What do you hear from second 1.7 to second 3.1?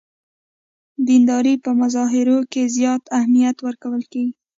مظاهرو کې زیات